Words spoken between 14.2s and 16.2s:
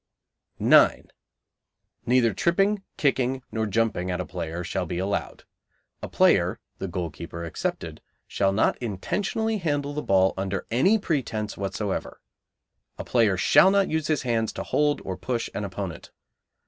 hands to hold or push an opponent.